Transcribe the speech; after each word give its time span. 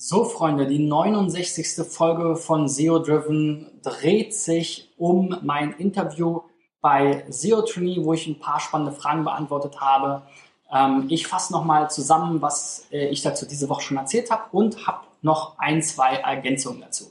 So, 0.00 0.22
Freunde, 0.22 0.68
die 0.68 0.78
69. 0.78 1.84
Folge 1.84 2.36
von 2.36 2.68
SEO 2.68 3.00
Driven 3.00 3.66
dreht 3.82 4.32
sich 4.32 4.92
um 4.96 5.36
mein 5.42 5.72
Interview 5.72 6.42
bei 6.80 7.24
SEO 7.28 7.62
Trainee, 7.62 8.04
wo 8.04 8.12
ich 8.12 8.28
ein 8.28 8.38
paar 8.38 8.60
spannende 8.60 8.92
Fragen 8.92 9.24
beantwortet 9.24 9.80
habe. 9.80 10.22
Ähm, 10.72 11.06
ich 11.08 11.26
fasse 11.26 11.52
nochmal 11.52 11.90
zusammen, 11.90 12.40
was 12.40 12.86
äh, 12.92 13.08
ich 13.08 13.22
dazu 13.22 13.44
diese 13.44 13.68
Woche 13.68 13.82
schon 13.82 13.96
erzählt 13.96 14.30
habe 14.30 14.44
und 14.52 14.86
habe 14.86 15.04
noch 15.22 15.58
ein, 15.58 15.82
zwei 15.82 16.14
Ergänzungen 16.14 16.80
dazu. 16.80 17.10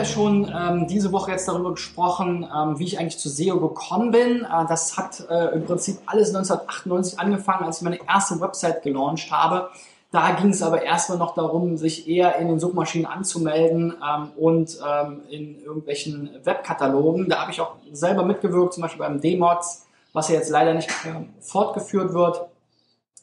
Ja, 0.00 0.06
schon 0.06 0.50
ähm, 0.50 0.86
diese 0.86 1.12
Woche 1.12 1.30
jetzt 1.30 1.46
darüber 1.46 1.72
gesprochen, 1.72 2.48
ähm, 2.56 2.78
wie 2.78 2.84
ich 2.84 2.98
eigentlich 2.98 3.18
zu 3.18 3.28
SEO 3.28 3.60
gekommen 3.60 4.12
bin. 4.12 4.44
Äh, 4.44 4.66
das 4.66 4.96
hat 4.96 5.28
äh, 5.28 5.48
im 5.48 5.66
Prinzip 5.66 5.98
alles 6.06 6.28
1998 6.28 7.18
angefangen, 7.20 7.66
als 7.66 7.78
ich 7.78 7.82
meine 7.82 7.98
erste 8.08 8.40
Website 8.40 8.82
gelauncht 8.82 9.30
habe. 9.30 9.68
Da 10.10 10.30
ging 10.30 10.52
es 10.52 10.62
aber 10.62 10.82
erstmal 10.82 11.18
noch 11.18 11.34
darum, 11.34 11.76
sich 11.76 12.08
eher 12.08 12.36
in 12.36 12.48
den 12.48 12.58
Suchmaschinen 12.58 13.04
anzumelden 13.04 13.92
ähm, 14.02 14.30
und 14.38 14.78
ähm, 14.82 15.20
in 15.28 15.60
irgendwelchen 15.62 16.30
Webkatalogen. 16.44 17.28
Da 17.28 17.42
habe 17.42 17.50
ich 17.50 17.60
auch 17.60 17.74
selber 17.92 18.24
mitgewirkt, 18.24 18.72
zum 18.72 18.80
Beispiel 18.80 19.00
beim 19.00 19.20
D-Mods, 19.20 19.86
was 20.14 20.30
ja 20.30 20.36
jetzt 20.36 20.48
leider 20.48 20.72
nicht 20.72 20.88
äh, 20.88 21.26
fortgeführt 21.40 22.14
wird. 22.14 22.40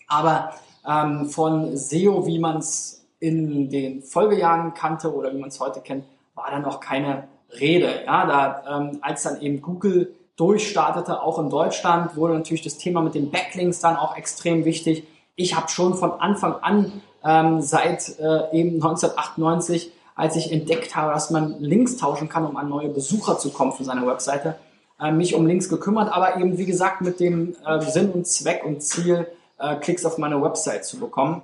Aber 0.07 0.51
ähm, 0.87 1.25
von 1.25 1.75
SEO, 1.75 2.27
wie 2.27 2.37
man 2.37 2.57
es 2.57 3.03
in 3.19 3.67
den 3.71 4.03
Folgejahren 4.03 4.75
kannte 4.75 5.11
oder 5.11 5.33
wie 5.33 5.39
man 5.39 5.49
es 5.49 5.59
heute 5.59 5.81
kennt, 5.81 6.03
war 6.37 6.51
da 6.51 6.59
noch 6.59 6.79
keine 6.79 7.27
Rede. 7.59 8.03
Ja, 8.05 8.25
da, 8.25 8.79
ähm, 8.79 8.99
als 9.01 9.23
dann 9.23 9.41
eben 9.41 9.61
Google 9.61 10.13
durchstartete, 10.37 11.21
auch 11.21 11.39
in 11.39 11.49
Deutschland, 11.49 12.15
wurde 12.15 12.35
natürlich 12.35 12.61
das 12.61 12.77
Thema 12.77 13.01
mit 13.01 13.15
den 13.15 13.31
Backlinks 13.31 13.79
dann 13.79 13.97
auch 13.97 14.15
extrem 14.15 14.65
wichtig. 14.65 15.05
Ich 15.35 15.55
habe 15.55 15.67
schon 15.69 15.95
von 15.95 16.11
Anfang 16.11 16.55
an, 16.61 17.01
ähm, 17.25 17.61
seit 17.61 18.19
äh, 18.19 18.51
eben 18.51 18.75
1998, 18.75 19.91
als 20.15 20.35
ich 20.35 20.51
entdeckt 20.51 20.95
habe, 20.95 21.11
dass 21.11 21.31
man 21.31 21.59
Links 21.59 21.97
tauschen 21.97 22.29
kann, 22.29 22.45
um 22.45 22.55
an 22.55 22.69
neue 22.69 22.89
Besucher 22.89 23.37
zu 23.37 23.51
kommen 23.51 23.71
für 23.71 23.83
seine 23.83 24.05
Webseite, 24.05 24.55
äh, 24.99 25.11
mich 25.11 25.35
um 25.35 25.47
Links 25.47 25.69
gekümmert, 25.69 26.11
aber 26.11 26.37
eben 26.37 26.57
wie 26.57 26.65
gesagt 26.65 27.01
mit 27.01 27.19
dem 27.19 27.55
äh, 27.65 27.81
Sinn 27.81 28.11
und 28.11 28.27
Zweck 28.27 28.63
und 28.63 28.81
Ziel, 28.81 29.27
äh, 29.59 29.75
Klicks 29.75 30.05
auf 30.05 30.17
meine 30.17 30.41
Website 30.41 30.85
zu 30.85 30.99
bekommen. 30.99 31.41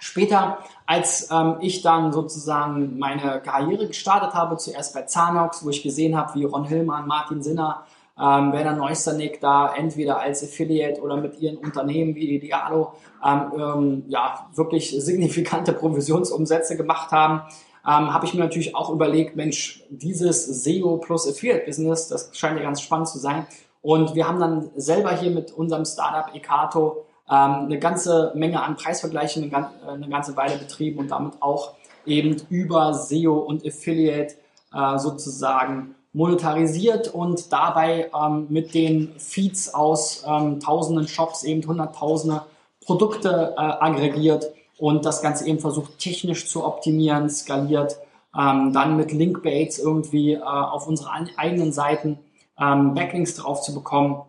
Später, 0.00 0.58
als 0.86 1.28
ähm, 1.32 1.56
ich 1.60 1.82
dann 1.82 2.12
sozusagen 2.12 2.98
meine 2.98 3.40
Karriere 3.40 3.88
gestartet 3.88 4.32
habe, 4.32 4.56
zuerst 4.56 4.94
bei 4.94 5.02
Zanox, 5.02 5.64
wo 5.64 5.70
ich 5.70 5.82
gesehen 5.82 6.16
habe, 6.16 6.34
wie 6.34 6.44
Ron 6.44 6.64
Hillmann, 6.64 7.08
Martin 7.08 7.42
Sinner, 7.42 7.84
ähm, 8.16 8.52
Werner 8.52 8.76
Neusternick 8.76 9.40
da 9.40 9.74
entweder 9.74 10.20
als 10.20 10.42
Affiliate 10.44 11.00
oder 11.00 11.16
mit 11.16 11.40
ihren 11.40 11.56
Unternehmen 11.56 12.14
wie 12.14 12.26
die 12.26 12.38
Dialo 12.38 12.92
ähm, 13.24 13.52
ähm, 13.56 14.04
ja, 14.08 14.48
wirklich 14.54 14.90
signifikante 14.90 15.72
Provisionsumsätze 15.72 16.76
gemacht 16.76 17.10
haben, 17.10 17.42
ähm, 17.84 18.12
habe 18.12 18.26
ich 18.26 18.34
mir 18.34 18.40
natürlich 18.40 18.76
auch 18.76 18.90
überlegt, 18.90 19.34
Mensch, 19.34 19.82
dieses 19.90 20.46
SEO 20.62 20.98
plus 20.98 21.28
Affiliate 21.28 21.66
Business, 21.66 22.08
das 22.08 22.30
scheint 22.34 22.56
ja 22.56 22.62
ganz 22.62 22.82
spannend 22.82 23.08
zu 23.08 23.18
sein. 23.18 23.46
Und 23.82 24.14
wir 24.14 24.28
haben 24.28 24.38
dann 24.38 24.70
selber 24.76 25.12
hier 25.16 25.30
mit 25.30 25.52
unserem 25.52 25.84
Startup 25.84 26.34
Ekato 26.34 27.04
eine 27.34 27.78
ganze 27.78 28.32
Menge 28.34 28.62
an 28.62 28.76
Preisvergleichen 28.76 29.54
eine, 29.54 29.70
äh, 29.86 29.90
eine, 29.90 30.08
ganze 30.08 30.36
Weile 30.36 30.56
betrieben 30.56 30.98
und 30.98 31.10
damit 31.10 31.34
auch 31.40 31.74
eben 32.06 32.36
über 32.48 32.94
SEO 32.94 33.34
und 33.34 33.66
Affiliate 33.66 34.34
äh, 34.72 34.98
sozusagen 34.98 35.94
monetarisiert 36.12 37.08
und 37.08 37.52
dabei 37.52 38.10
ähm, 38.18 38.46
mit 38.48 38.74
den 38.74 39.12
Feeds 39.18 39.74
aus 39.74 40.24
ähm, 40.26 40.58
tausenden 40.58 41.06
Shops 41.06 41.44
eben 41.44 41.66
hunderttausende 41.66 42.42
Produkte 42.84 43.54
äh, 43.56 43.60
aggregiert 43.60 44.46
und 44.78 45.04
das 45.04 45.20
Ganze 45.20 45.46
eben 45.46 45.58
versucht 45.58 45.98
technisch 45.98 46.48
zu 46.48 46.64
optimieren, 46.64 47.28
skaliert, 47.28 47.98
ähm, 48.36 48.72
dann 48.72 48.96
mit 48.96 49.12
Linkbaits 49.12 49.78
irgendwie 49.78 50.32
äh, 50.32 50.40
auf 50.40 50.86
unsere 50.86 51.10
eigenen 51.36 51.72
Seiten 51.72 52.18
ähm, 52.58 52.94
Backlinks 52.94 53.34
drauf 53.34 53.60
zu 53.60 53.74
bekommen 53.74 54.22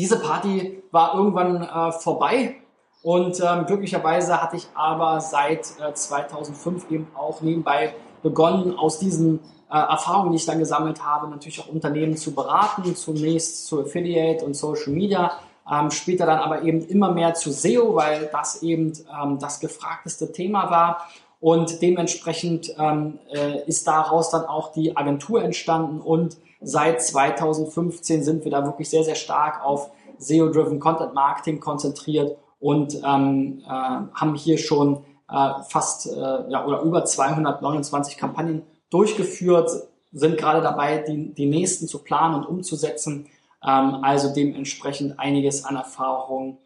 diese 0.00 0.18
Party 0.18 0.82
war 0.92 1.14
irgendwann 1.14 1.62
äh, 1.62 1.92
vorbei 1.92 2.56
und 3.02 3.38
ähm, 3.40 3.66
glücklicherweise 3.66 4.40
hatte 4.40 4.56
ich 4.56 4.66
aber 4.72 5.20
seit 5.20 5.66
äh, 5.78 5.92
2005 5.92 6.90
eben 6.90 7.06
auch 7.14 7.42
nebenbei 7.42 7.94
begonnen, 8.22 8.78
aus 8.78 8.98
diesen 8.98 9.40
äh, 9.70 9.76
Erfahrungen, 9.76 10.30
die 10.32 10.36
ich 10.36 10.46
dann 10.46 10.58
gesammelt 10.58 11.04
habe, 11.04 11.28
natürlich 11.28 11.60
auch 11.60 11.68
Unternehmen 11.68 12.16
zu 12.16 12.34
beraten, 12.34 12.96
zunächst 12.96 13.66
zu 13.66 13.82
Affiliate 13.82 14.42
und 14.42 14.54
Social 14.54 14.94
Media, 14.94 15.32
ähm, 15.70 15.90
später 15.90 16.24
dann 16.24 16.38
aber 16.38 16.62
eben 16.62 16.80
immer 16.86 17.12
mehr 17.12 17.34
zu 17.34 17.52
SEO, 17.52 17.94
weil 17.94 18.30
das 18.32 18.62
eben 18.62 18.94
ähm, 19.22 19.38
das 19.38 19.60
gefragteste 19.60 20.32
Thema 20.32 20.70
war. 20.70 21.06
Und 21.40 21.82
dementsprechend 21.82 22.74
ähm, 22.78 23.18
äh, 23.30 23.66
ist 23.66 23.86
daraus 23.86 24.30
dann 24.30 24.46
auch 24.46 24.72
die 24.72 24.96
Agentur 24.96 25.42
entstanden 25.42 26.00
und 26.00 26.38
Seit 26.60 27.02
2015 27.02 28.22
sind 28.22 28.44
wir 28.44 28.50
da 28.50 28.64
wirklich 28.64 28.90
sehr, 28.90 29.04
sehr 29.04 29.14
stark 29.14 29.64
auf 29.64 29.90
SEO-driven 30.18 30.78
Content 30.80 31.14
Marketing 31.14 31.60
konzentriert 31.60 32.36
und 32.58 32.94
ähm, 32.96 33.62
äh, 33.64 33.68
haben 33.68 34.34
hier 34.34 34.58
schon 34.58 35.04
äh, 35.30 35.50
fast 35.68 36.06
äh, 36.06 36.50
ja, 36.50 36.66
oder 36.66 36.82
über 36.82 37.04
229 37.04 38.18
Kampagnen 38.18 38.62
durchgeführt, 38.90 39.70
sind 40.12 40.36
gerade 40.36 40.60
dabei, 40.60 40.98
die, 40.98 41.32
die 41.32 41.46
nächsten 41.46 41.88
zu 41.88 42.02
planen 42.02 42.34
und 42.34 42.46
umzusetzen. 42.46 43.26
Ähm, 43.64 43.98
also 44.02 44.34
dementsprechend 44.34 45.18
einiges 45.18 45.64
an 45.64 45.76
Erfahrung 45.76 46.58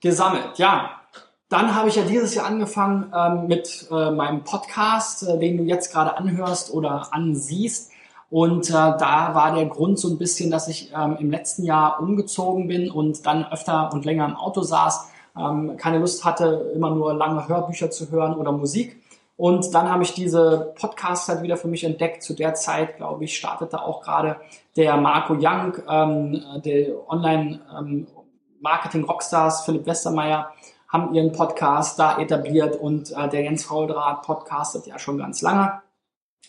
gesammelt. 0.00 0.58
Ja, 0.58 0.90
dann 1.48 1.74
habe 1.74 1.88
ich 1.88 1.96
ja 1.96 2.02
dieses 2.02 2.34
Jahr 2.34 2.46
angefangen 2.46 3.12
ähm, 3.14 3.46
mit 3.46 3.86
äh, 3.90 4.10
meinem 4.10 4.44
Podcast, 4.44 5.22
äh, 5.22 5.38
den 5.38 5.56
du 5.56 5.64
jetzt 5.64 5.92
gerade 5.92 6.16
anhörst 6.16 6.72
oder 6.72 7.12
ansiehst. 7.12 7.90
Und 8.30 8.68
äh, 8.68 8.72
da 8.72 9.34
war 9.34 9.54
der 9.54 9.64
Grund 9.66 9.98
so 9.98 10.08
ein 10.08 10.18
bisschen, 10.18 10.50
dass 10.50 10.68
ich 10.68 10.92
ähm, 10.94 11.16
im 11.18 11.30
letzten 11.30 11.64
Jahr 11.64 11.98
umgezogen 12.00 12.68
bin 12.68 12.90
und 12.90 13.24
dann 13.26 13.46
öfter 13.50 13.90
und 13.92 14.04
länger 14.04 14.26
im 14.26 14.36
Auto 14.36 14.60
saß, 14.62 15.08
ähm, 15.38 15.78
keine 15.78 15.98
Lust 15.98 16.24
hatte, 16.24 16.72
immer 16.74 16.90
nur 16.90 17.14
lange 17.14 17.48
Hörbücher 17.48 17.90
zu 17.90 18.10
hören 18.10 18.34
oder 18.34 18.52
Musik. 18.52 19.02
Und 19.36 19.72
dann 19.72 19.88
habe 19.88 20.02
ich 20.02 20.12
diese 20.14 20.74
Podcasts 20.78 21.28
halt 21.28 21.42
wieder 21.42 21.56
für 21.56 21.68
mich 21.68 21.84
entdeckt. 21.84 22.24
Zu 22.24 22.34
der 22.34 22.54
Zeit, 22.54 22.96
glaube 22.96 23.22
ich, 23.24 23.36
startete 23.36 23.80
auch 23.80 24.02
gerade 24.02 24.36
der 24.76 24.96
Marco 24.96 25.34
Young, 25.34 25.74
ähm, 25.88 26.42
der 26.64 27.08
Online-Marketing-Rockstars, 27.08 29.60
ähm, 29.60 29.64
Philipp 29.64 29.86
Westermeier, 29.86 30.50
haben 30.88 31.14
ihren 31.14 31.30
Podcast 31.32 31.98
da 31.98 32.18
etabliert 32.18 32.76
und 32.76 33.12
äh, 33.12 33.28
der 33.28 33.44
Jens 33.44 33.64
Fauldraht 33.64 34.22
podcastet 34.22 34.86
ja 34.86 34.98
schon 34.98 35.18
ganz 35.18 35.40
lange. 35.40 35.80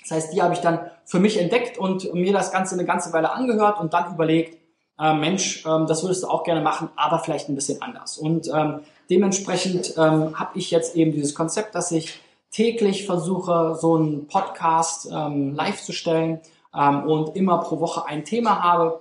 Das 0.01 0.11
heißt, 0.11 0.33
die 0.33 0.41
habe 0.41 0.53
ich 0.53 0.59
dann 0.59 0.89
für 1.05 1.19
mich 1.19 1.39
entdeckt 1.39 1.77
und 1.77 2.13
mir 2.13 2.33
das 2.33 2.51
Ganze 2.51 2.75
eine 2.75 2.85
ganze 2.85 3.13
Weile 3.13 3.31
angehört 3.31 3.79
und 3.79 3.94
dann 3.94 4.13
überlegt, 4.13 4.57
äh, 5.00 5.13
Mensch, 5.13 5.66
ähm, 5.66 5.88
das 5.88 6.03
würdest 6.03 6.23
du 6.23 6.27
auch 6.27 6.44
gerne 6.44 6.61
machen, 6.61 6.89
aber 6.95 7.19
vielleicht 7.19 7.50
ein 7.50 7.55
bisschen 7.55 7.81
anders. 7.81 8.17
Und 8.17 8.49
ähm, 8.53 8.81
dementsprechend 9.09 9.95
ähm, 9.97 10.39
habe 10.39 10.57
ich 10.57 10.72
jetzt 10.72 10.95
eben 10.95 11.11
dieses 11.11 11.35
Konzept, 11.35 11.75
dass 11.75 11.91
ich 11.91 12.19
täglich 12.51 13.05
versuche, 13.05 13.78
so 13.79 13.95
einen 13.95 14.28
Podcast 14.28 15.09
ähm, 15.11 15.55
live 15.55 15.81
zu 15.81 15.94
stellen 15.94 16.39
ähm, 16.75 17.03
und 17.03 17.35
immer 17.35 17.59
pro 17.59 17.79
Woche 17.79 18.05
ein 18.05 18.25
Thema 18.25 18.63
habe, 18.63 18.99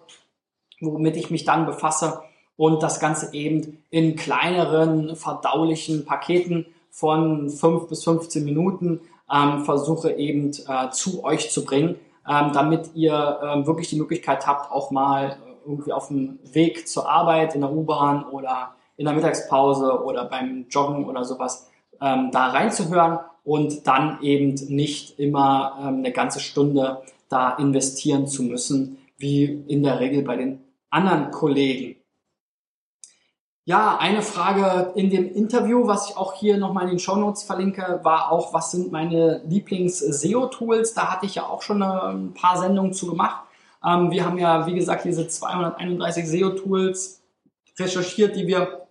womit 0.81 1.17
ich 1.17 1.31
mich 1.31 1.45
dann 1.45 1.67
befasse 1.67 2.23
und 2.57 2.83
das 2.83 3.01
Ganze 3.01 3.33
eben 3.35 3.83
in 3.91 4.17
kleineren, 4.17 5.17
verdaulichen 5.17 6.05
Paketen 6.05 6.67
von 6.91 7.51
fünf 7.51 7.89
bis 7.89 8.05
15 8.05 8.45
Minuten 8.45 9.01
ähm, 9.33 9.65
versuche 9.65 10.13
eben 10.13 10.51
äh, 10.51 10.91
zu 10.91 11.25
euch 11.25 11.51
zu 11.51 11.65
bringen, 11.65 11.97
ähm, 12.29 12.51
damit 12.53 12.91
ihr 12.95 13.39
ähm, 13.43 13.67
wirklich 13.67 13.89
die 13.89 13.99
Möglichkeit 13.99 14.47
habt, 14.47 14.71
auch 14.71 14.91
mal 14.91 15.31
äh, 15.31 15.69
irgendwie 15.69 15.93
auf 15.93 16.09
dem 16.09 16.39
Weg 16.53 16.89
zur 16.89 17.09
Arbeit, 17.09 17.55
in 17.55 17.61
der 17.61 17.73
U-Bahn 17.73 18.25
oder 18.25 18.75
in 18.97 19.05
der 19.05 19.15
Mittagspause 19.15 20.03
oder 20.05 20.25
beim 20.25 20.67
Joggen 20.69 21.07
oder 21.07 21.25
sowas 21.25 21.71
ähm, 22.01 22.31
da 22.33 22.49
reinzuhören 22.49 23.21
und 23.45 23.87
dann 23.87 24.19
eben 24.23 24.55
nicht 24.69 25.19
immer 25.19 25.79
ähm, 25.81 25.99
eine 25.99 26.13
ganze 26.13 26.41
Stunde 26.41 27.03
da 27.29 27.51
investieren 27.57 28.27
zu 28.27 28.43
müssen, 28.43 28.99
wie 29.19 29.45
in 29.69 29.83
der 29.83 30.01
Regel 30.01 30.23
bei 30.23 30.37
den 30.37 30.61
anderen 30.91 31.31
Kollegen. 31.31 31.98
Ja, 33.69 33.99
eine 33.99 34.23
Frage 34.23 34.93
in 34.95 35.11
dem 35.11 35.31
Interview, 35.31 35.87
was 35.87 36.09
ich 36.09 36.17
auch 36.17 36.33
hier 36.33 36.57
nochmal 36.57 36.85
in 36.85 36.89
den 36.93 36.99
Show 36.99 37.17
Notes 37.17 37.43
verlinke, 37.43 38.01
war 38.03 38.33
auch, 38.33 38.55
was 38.55 38.71
sind 38.71 38.91
meine 38.93 39.43
Lieblings-SEO-Tools? 39.47 40.95
Da 40.95 41.13
hatte 41.13 41.27
ich 41.27 41.35
ja 41.35 41.43
auch 41.43 41.61
schon 41.61 41.83
ein 41.83 42.33
paar 42.33 42.59
Sendungen 42.59 42.95
zu 42.95 43.11
gemacht. 43.11 43.43
Ähm, 43.85 44.11
wir 44.11 44.25
haben 44.25 44.39
ja, 44.39 44.67
wie 44.67 44.73
gesagt, 44.73 45.05
diese 45.05 45.29
231 45.29 46.27
SEO-Tools 46.27 47.21
recherchiert, 47.79 48.37
die 48.37 48.47
wir 48.47 48.87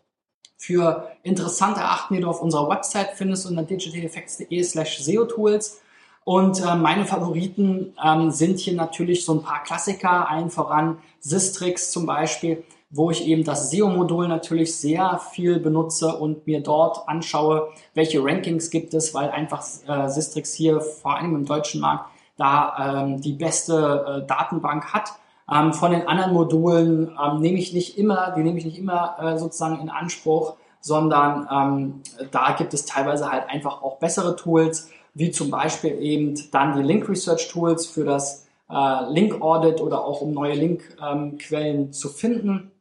für 0.59 1.07
interessant 1.23 1.77
erachten, 1.77 2.13
die 2.13 2.21
du 2.21 2.27
auf 2.27 2.43
unserer 2.43 2.69
Website 2.69 3.13
findest 3.15 3.47
unter 3.47 3.63
digitaleffects.de 3.63 4.61
slash 4.61 4.99
SEO-Tools. 4.99 5.81
Und 6.23 6.61
äh, 6.63 6.75
meine 6.75 7.07
Favoriten 7.07 7.95
ähm, 8.05 8.29
sind 8.29 8.59
hier 8.59 8.75
natürlich 8.75 9.25
so 9.25 9.33
ein 9.33 9.41
paar 9.41 9.63
Klassiker, 9.63 10.29
allen 10.29 10.51
voran 10.51 10.99
Sistrix 11.19 11.89
zum 11.89 12.05
Beispiel, 12.05 12.63
wo 12.89 13.11
ich 13.11 13.27
eben 13.27 13.43
das 13.43 13.69
SEO-Modul 13.69 14.27
natürlich 14.27 14.75
sehr 14.75 15.19
viel 15.31 15.59
benutze 15.59 16.15
und 16.15 16.47
mir 16.47 16.61
dort 16.61 17.07
anschaue, 17.07 17.69
welche 17.93 18.23
Rankings 18.23 18.69
gibt 18.69 18.93
es, 18.93 19.13
weil 19.13 19.29
einfach 19.29 19.65
äh, 19.87 20.07
Sistrix 20.07 20.53
hier 20.53 20.79
vor 20.79 21.17
allem 21.17 21.35
im 21.35 21.45
deutschen 21.45 21.81
Markt 21.81 22.09
da 22.37 23.03
ähm, 23.03 23.19
die 23.19 23.33
beste 23.33 24.23
äh, 24.23 24.27
Datenbank 24.27 24.93
hat. 24.93 25.11
Ähm, 25.51 25.73
von 25.73 25.91
den 25.91 26.07
anderen 26.07 26.33
Modulen 26.33 27.17
ähm, 27.21 27.41
nehme 27.41 27.57
ich 27.57 27.73
nicht 27.73 27.97
immer, 27.97 28.33
die 28.37 28.43
nehme 28.43 28.57
ich 28.57 28.65
nicht 28.65 28.77
immer 28.77 29.17
äh, 29.19 29.37
sozusagen 29.37 29.81
in 29.81 29.89
Anspruch, 29.89 30.55
sondern 30.79 31.47
ähm, 31.51 32.01
da 32.31 32.53
gibt 32.53 32.73
es 32.73 32.85
teilweise 32.85 33.31
halt 33.31 33.49
einfach 33.49 33.81
auch 33.81 33.97
bessere 33.97 34.35
Tools 34.35 34.89
wie 35.13 35.31
zum 35.31 35.49
Beispiel 35.49 35.99
eben 35.99 36.35
dann 36.51 36.77
die 36.77 36.83
Link 36.83 37.09
Research 37.09 37.49
Tools 37.49 37.87
für 37.87 38.05
das 38.05 38.47
äh, 38.69 39.11
Link 39.11 39.41
Audit 39.41 39.81
oder 39.81 40.05
auch 40.05 40.21
um 40.21 40.31
neue 40.31 40.53
Linkquellen 40.53 41.79
ähm, 41.79 41.91
zu 41.91 42.09
finden 42.09 42.71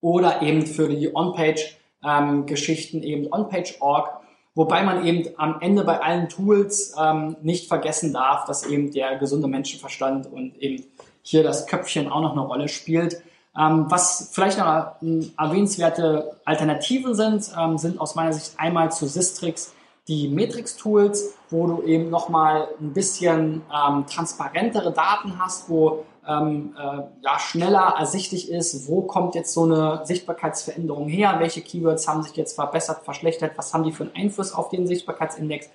oder 0.00 0.42
eben 0.42 0.66
für 0.66 0.88
die 0.88 1.14
On-Page 1.14 1.76
ähm, 2.04 2.46
eben 2.48 3.32
OnPage.org, 3.32 4.20
wobei 4.54 4.82
man 4.82 5.04
eben 5.04 5.28
am 5.36 5.60
Ende 5.60 5.84
bei 5.84 6.00
allen 6.00 6.28
Tools 6.28 6.94
ähm, 6.98 7.36
nicht 7.42 7.68
vergessen 7.68 8.12
darf, 8.12 8.46
dass 8.46 8.66
eben 8.66 8.92
der 8.92 9.16
gesunde 9.18 9.48
Menschenverstand 9.48 10.26
und 10.26 10.56
eben 10.58 10.84
hier 11.22 11.42
das 11.42 11.66
Köpfchen 11.66 12.08
auch 12.08 12.22
noch 12.22 12.32
eine 12.32 12.40
Rolle 12.40 12.68
spielt. 12.68 13.22
Ähm, 13.58 13.86
was 13.88 14.30
vielleicht 14.32 14.58
noch 14.58 14.94
erwähnenswerte 15.36 16.36
Alternativen 16.44 17.14
sind, 17.14 17.50
ähm, 17.58 17.78
sind 17.78 18.00
aus 18.00 18.14
meiner 18.14 18.32
Sicht 18.32 18.54
einmal 18.58 18.92
zu 18.92 19.06
Sistrix 19.06 19.74
die 20.10 20.28
Matrix-Tools, 20.28 21.34
wo 21.50 21.68
du 21.68 21.82
eben 21.84 22.10
nochmal 22.10 22.66
ein 22.80 22.92
bisschen 22.92 23.62
ähm, 23.72 24.06
transparentere 24.06 24.92
Daten 24.92 25.38
hast, 25.38 25.70
wo 25.70 26.04
ähm, 26.26 26.74
äh, 26.76 27.02
ja, 27.22 27.38
schneller 27.38 27.94
ersichtlich 27.96 28.50
ist, 28.50 28.88
wo 28.88 29.02
kommt 29.02 29.36
jetzt 29.36 29.54
so 29.54 29.62
eine 29.62 30.00
Sichtbarkeitsveränderung 30.04 31.08
her, 31.08 31.36
welche 31.38 31.62
Keywords 31.62 32.08
haben 32.08 32.24
sich 32.24 32.34
jetzt 32.34 32.56
verbessert, 32.56 33.04
verschlechtert, 33.04 33.52
was 33.56 33.72
haben 33.72 33.84
die 33.84 33.92
für 33.92 34.02
einen 34.02 34.16
Einfluss 34.16 34.52
auf 34.52 34.68
den 34.68 34.88
Sichtbarkeitsindex. 34.88 35.70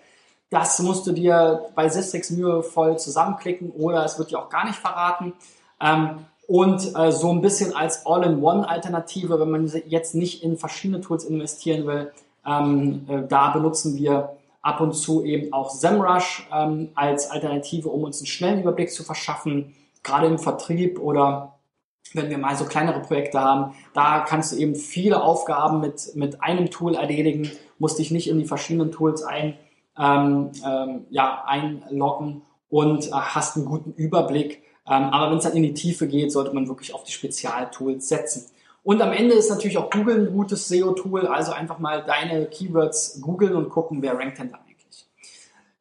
Das 0.50 0.80
musst 0.80 1.08
du 1.08 1.14
dir 1.14 1.68
bei 1.74 1.88
Sistrix 1.88 2.30
mühevoll 2.30 3.00
zusammenklicken 3.00 3.72
oder 3.72 4.04
es 4.04 4.20
wird 4.20 4.32
dir 4.32 4.40
auch 4.40 4.50
gar 4.50 4.66
nicht 4.66 4.78
verraten. 4.78 5.32
Ähm, 5.80 6.26
und 6.46 6.94
äh, 6.94 7.12
so 7.14 7.32
ein 7.32 7.42
bisschen 7.42 7.74
als 7.74 8.06
All-in-One-Alternative, 8.06 9.40
wenn 9.40 9.50
man 9.50 9.82
jetzt 9.88 10.14
nicht 10.14 10.44
in 10.44 10.58
verschiedene 10.58 11.00
Tools 11.00 11.24
investieren 11.24 11.88
will, 11.88 12.12
ähm, 12.46 13.06
äh, 13.08 13.28
da 13.28 13.50
benutzen 13.50 13.96
wir 13.96 14.36
ab 14.62 14.82
und 14.82 14.94
zu 14.94 15.24
eben 15.24 15.54
auch 15.54 15.70
SEMrush 15.70 16.48
ähm, 16.52 16.90
als 16.96 17.30
Alternative, 17.30 17.90
um 17.90 18.04
uns 18.04 18.20
einen 18.20 18.28
schnellen 18.28 18.62
Überblick 18.62 18.92
zu 18.92 19.04
verschaffen, 19.04 19.76
gerade 20.04 20.28
im 20.28 20.40
Vertrieb 20.40 21.00
oder 21.00 21.54
wenn 22.14 22.30
wir 22.30 22.38
mal 22.38 22.56
so 22.56 22.66
kleinere 22.66 23.02
Projekte 23.02 23.42
haben, 23.42 23.74
da 23.94 24.22
kannst 24.22 24.52
du 24.52 24.58
eben 24.58 24.76
viele 24.76 25.22
Aufgaben 25.22 25.82
mit, 25.82 26.16
mit 26.16 26.42
einem 26.42 26.72
Tool 26.72 26.96
erledigen, 26.96 27.52
musst 27.78 28.00
dich 28.00 28.12
nicht 28.12 28.30
in 28.30 28.40
die 28.40 28.46
verschiedenen 28.46 28.92
Tools 28.92 29.24
ein, 29.24 29.56
ähm, 30.00 30.52
ähm, 30.66 31.06
ja, 31.10 31.44
einloggen 31.46 32.42
und 32.70 33.08
äh, 33.08 33.12
hast 33.12 33.58
einen 33.58 33.66
guten 33.66 33.92
Überblick. 33.94 34.64
Ähm, 34.88 35.04
aber 35.06 35.32
wenn 35.32 35.38
es 35.38 35.44
dann 35.44 35.54
in 35.54 35.64
die 35.64 35.74
Tiefe 35.74 36.08
geht, 36.08 36.32
sollte 36.32 36.54
man 36.54 36.68
wirklich 36.68 36.94
auf 36.94 37.04
die 37.04 37.12
Spezialtools 37.12 38.08
setzen. 38.08 38.46
Und 38.86 39.02
am 39.02 39.14
Ende 39.14 39.34
ist 39.34 39.50
natürlich 39.50 39.80
auch 39.80 39.90
Google 39.90 40.28
ein 40.28 40.32
gutes 40.32 40.68
SEO-Tool, 40.68 41.26
also 41.26 41.52
einfach 41.52 41.80
mal 41.80 42.04
deine 42.06 42.46
Keywords 42.46 43.20
googeln 43.20 43.56
und 43.56 43.70
gucken, 43.70 44.04
wer 44.04 44.16
rankt 44.16 44.38
denn 44.38 44.52
da 44.52 44.60
eigentlich. 44.60 45.08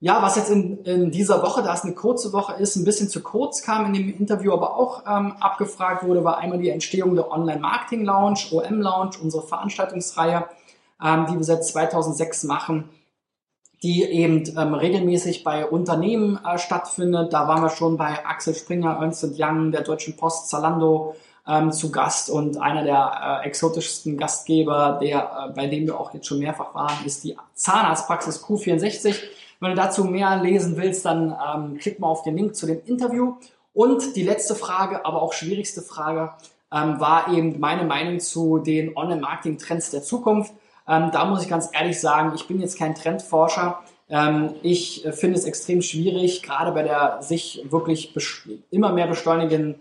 Ja, 0.00 0.22
was 0.22 0.36
jetzt 0.36 0.50
in, 0.50 0.82
in 0.84 1.10
dieser 1.10 1.42
Woche, 1.42 1.62
da 1.62 1.74
es 1.74 1.82
eine 1.82 1.92
kurze 1.92 2.32
Woche 2.32 2.54
ist, 2.54 2.76
ein 2.76 2.84
bisschen 2.86 3.10
zu 3.10 3.22
kurz 3.22 3.60
kam 3.62 3.84
in 3.84 3.92
dem 3.92 4.18
Interview, 4.18 4.54
aber 4.54 4.78
auch 4.78 5.02
ähm, 5.06 5.34
abgefragt 5.38 6.02
wurde, 6.02 6.24
war 6.24 6.38
einmal 6.38 6.58
die 6.58 6.70
Entstehung 6.70 7.14
der 7.14 7.30
Online-Marketing-Lounge, 7.30 8.38
OM-Lounge, 8.52 9.18
unsere 9.22 9.46
Veranstaltungsreihe, 9.46 10.46
ähm, 11.04 11.26
die 11.30 11.36
wir 11.36 11.44
seit 11.44 11.62
2006 11.62 12.44
machen 12.44 12.88
die 13.82 14.02
eben 14.02 14.44
ähm, 14.56 14.72
regelmäßig 14.72 15.44
bei 15.44 15.66
Unternehmen 15.66 16.40
äh, 16.42 16.56
stattfindet. 16.56 17.34
Da 17.34 17.46
waren 17.48 17.60
wir 17.60 17.68
schon 17.68 17.98
bei 17.98 18.24
Axel 18.24 18.54
Springer, 18.54 18.96
Ernst 18.98 19.38
Young, 19.38 19.72
der 19.72 19.82
Deutschen 19.82 20.16
Post, 20.16 20.48
Zalando, 20.48 21.14
ähm, 21.46 21.73
zu 21.73 21.91
Gast 21.91 22.31
und 22.31 22.56
einer 22.56 22.85
der 22.85 23.43
äh, 23.43 23.46
exotischsten 23.46 24.17
Gastgeber, 24.17 24.99
der, 25.00 25.49
äh, 25.50 25.52
bei 25.55 25.67
dem 25.67 25.87
wir 25.87 25.99
auch 25.99 26.14
jetzt 26.14 26.26
schon 26.26 26.38
mehrfach 26.38 26.75
waren, 26.75 27.05
ist 27.05 27.25
die 27.25 27.37
Zahnarztpraxis 27.55 28.43
Q64. 28.43 29.14
Wenn 29.61 29.70
du 29.70 29.76
dazu 29.76 30.05
mehr 30.05 30.43
lesen 30.43 30.76
willst, 30.76 31.05
dann 31.05 31.35
ähm, 31.55 31.79
klick 31.79 32.00
mal 32.00 32.08
auf 32.08 32.23
den 32.23 32.37
Link 32.37 32.56
zu 32.56 32.67
dem 32.67 32.81
Interview. 32.87 33.35
Und 33.73 34.17
die 34.17 34.23
letzte 34.23 34.55
Frage, 34.55 35.05
aber 35.05 35.20
auch 35.20 35.32
schwierigste 35.32 35.82
Frage, 35.82 36.32
ähm, 36.73 36.99
war 37.00 37.32
eben 37.32 37.61
meine 37.61 37.85
Meinung 37.85 38.20
zu 38.20 38.58
den 38.58 38.97
Online-Marketing-Trends 38.97 39.90
der 39.90 40.02
Zukunft. 40.02 40.52
Ähm, 40.88 41.11
da 41.12 41.25
muss 41.25 41.43
ich 41.43 41.49
ganz 41.49 41.69
ehrlich 41.73 42.00
sagen, 42.00 42.32
ich 42.35 42.47
bin 42.47 42.61
jetzt 42.61 42.79
kein 42.79 42.94
Trendforscher. 42.94 43.81
Ähm, 44.08 44.55
ich 44.62 45.05
äh, 45.05 45.12
finde 45.12 45.38
es 45.38 45.44
extrem 45.44 45.82
schwierig, 45.82 46.43
gerade 46.43 46.73
bei 46.73 46.82
der 46.82 47.19
sich 47.20 47.64
wirklich 47.69 48.14
immer 48.70 48.93
mehr 48.93 49.06
beschleunigenden 49.06 49.76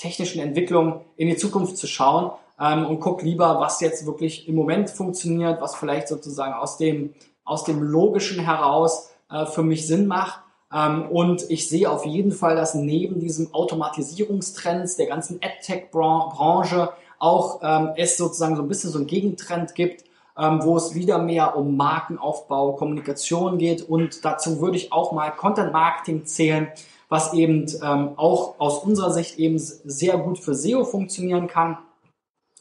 technischen 0.00 0.40
Entwicklung 0.40 1.02
in 1.16 1.28
die 1.28 1.36
Zukunft 1.36 1.76
zu 1.76 1.86
schauen 1.86 2.32
ähm, 2.58 2.86
und 2.86 3.00
guck 3.00 3.22
lieber, 3.22 3.60
was 3.60 3.80
jetzt 3.80 4.06
wirklich 4.06 4.48
im 4.48 4.54
Moment 4.54 4.90
funktioniert, 4.90 5.60
was 5.60 5.74
vielleicht 5.74 6.08
sozusagen 6.08 6.54
aus 6.54 6.78
dem, 6.78 7.14
aus 7.44 7.64
dem 7.64 7.82
Logischen 7.82 8.44
heraus 8.44 9.10
äh, 9.30 9.46
für 9.46 9.62
mich 9.62 9.86
Sinn 9.86 10.06
macht. 10.06 10.40
Ähm, 10.72 11.08
und 11.10 11.50
ich 11.50 11.68
sehe 11.68 11.90
auf 11.90 12.06
jeden 12.06 12.32
Fall, 12.32 12.56
dass 12.56 12.74
neben 12.74 13.20
diesem 13.20 13.52
Automatisierungstrends 13.54 14.96
der 14.96 15.06
ganzen 15.06 15.40
AdTech-Branche 15.42 16.90
auch 17.18 17.60
ähm, 17.62 17.90
es 17.96 18.16
sozusagen 18.16 18.56
so 18.56 18.62
ein 18.62 18.68
bisschen 18.68 18.90
so 18.90 18.98
einen 18.98 19.06
Gegentrend 19.06 19.74
gibt, 19.74 20.04
ähm, 20.38 20.60
wo 20.62 20.76
es 20.76 20.94
wieder 20.94 21.18
mehr 21.18 21.56
um 21.56 21.76
Markenaufbau, 21.76 22.72
Kommunikation 22.72 23.58
geht. 23.58 23.82
Und 23.82 24.24
dazu 24.24 24.60
würde 24.60 24.76
ich 24.76 24.92
auch 24.92 25.12
mal 25.12 25.30
Content 25.30 25.72
Marketing 25.72 26.24
zählen 26.24 26.68
was 27.10 27.34
eben 27.34 27.66
ähm, 27.82 28.12
auch 28.16 28.58
aus 28.58 28.78
unserer 28.78 29.12
Sicht 29.12 29.38
eben 29.38 29.58
sehr 29.58 30.16
gut 30.16 30.38
für 30.38 30.54
SEO 30.54 30.84
funktionieren 30.84 31.48
kann, 31.48 31.76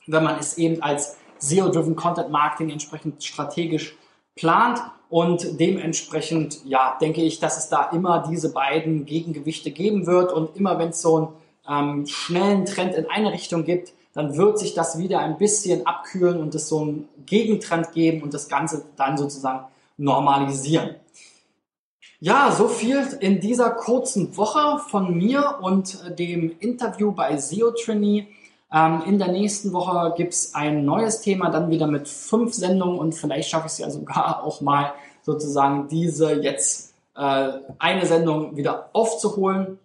wenn 0.08 0.24
man 0.24 0.38
es 0.38 0.58
eben 0.58 0.82
als 0.82 1.16
SEO-driven 1.38 1.96
Content 1.96 2.32
Marketing 2.32 2.72
entsprechend 2.72 3.24
strategisch 3.24 3.96
plant 4.36 4.82
und 5.10 5.60
dementsprechend, 5.60 6.66
ja, 6.66 6.98
denke 7.00 7.22
ich, 7.22 7.40
dass 7.40 7.58
es 7.58 7.70
da 7.70 7.90
immer 7.92 8.26
diese 8.28 8.52
beiden 8.52 9.06
Gegengewichte 9.06 9.72
geben 9.72 10.08
wird 10.08 10.34
und 10.34 10.58
immer 10.58 10.80
wenn 10.80 10.90
es 10.90 11.02
so 11.02 11.16
einen 11.68 12.00
ähm, 12.02 12.08
schnellen 12.08 12.66
Trend 12.66 12.96
in 12.96 13.06
eine 13.10 13.32
Richtung 13.32 13.64
gibt, 13.64 13.94
dann 14.14 14.36
wird 14.36 14.58
sich 14.58 14.74
das 14.74 14.98
wieder 14.98 15.20
ein 15.20 15.38
bisschen 15.38 15.86
abkühlen 15.86 16.40
und 16.40 16.56
es 16.56 16.68
so 16.68 16.82
einen 16.82 17.08
Gegentrend 17.28 17.92
geben 17.92 18.24
und 18.24 18.34
das 18.34 18.50
Ganze 18.50 18.84
dann 18.98 19.18
sozusagen 19.18 19.66
normalisieren. 19.98 20.96
Ja, 22.22 22.52
so 22.52 22.68
viel 22.68 23.18
in 23.22 23.40
dieser 23.40 23.70
kurzen 23.70 24.36
Woche 24.36 24.80
von 24.90 25.16
mir 25.16 25.60
und 25.62 26.04
äh, 26.06 26.14
dem 26.14 26.54
Interview 26.60 27.14
bei 27.14 27.38
SEO 27.38 27.72
Trainee. 27.72 28.28
Ähm, 28.74 29.04
in 29.06 29.20
der 29.20 29.30
nächsten 29.30 29.72
Woche 29.72 30.14
gibt's 30.18 30.54
ein 30.54 30.84
neues 30.84 31.22
Thema, 31.22 31.50
dann 31.50 31.70
wieder 31.70 31.88
mit 31.88 32.10
fünf 32.10 32.54
Sendungen 32.54 33.00
und 33.00 33.16
vielleicht 33.16 33.50
schaffe 33.50 33.68
ich 33.68 33.74
es 33.74 33.78
ja 33.78 33.90
sogar 33.90 34.44
auch 34.44 34.60
mal 34.60 34.92
sozusagen 35.22 35.88
diese 35.88 36.34
jetzt 36.34 36.94
äh, 37.16 37.52
eine 37.78 38.06
Sendung 38.06 38.58
wieder 38.58 38.90
aufzuholen, 38.92 39.80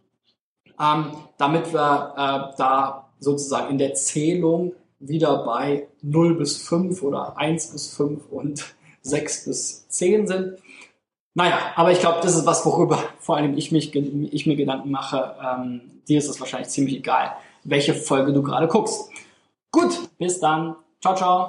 ähm, 0.80 1.12
damit 1.38 1.72
wir 1.72 2.14
äh, 2.16 2.56
da 2.58 3.10
sozusagen 3.20 3.70
in 3.70 3.78
der 3.78 3.94
Zählung 3.94 4.72
wieder 4.98 5.44
bei 5.44 5.86
0 6.02 6.34
bis 6.34 6.56
5 6.56 7.00
oder 7.04 7.38
1 7.38 7.68
bis 7.68 7.94
5 7.94 8.28
und 8.28 8.74
6 9.02 9.44
bis 9.44 9.88
10 9.88 10.26
sind. 10.26 10.58
Naja, 11.34 11.58
aber 11.74 11.90
ich 11.90 11.98
glaube, 11.98 12.20
das 12.22 12.36
ist 12.36 12.46
was, 12.46 12.64
worüber 12.64 12.98
vor 13.18 13.36
allem 13.36 13.58
ich, 13.58 13.72
mich, 13.72 13.94
ich 13.94 14.46
mir 14.46 14.56
Gedanken 14.56 14.90
mache. 14.90 15.34
Ähm, 15.44 15.80
dir 16.08 16.18
ist 16.18 16.28
es 16.28 16.38
wahrscheinlich 16.40 16.68
ziemlich 16.68 16.96
egal, 16.96 17.32
welche 17.64 17.94
Folge 17.94 18.32
du 18.32 18.42
gerade 18.42 18.68
guckst. 18.68 19.10
Gut, 19.72 20.08
bis 20.18 20.38
dann. 20.38 20.76
Ciao, 21.00 21.16
ciao. 21.16 21.48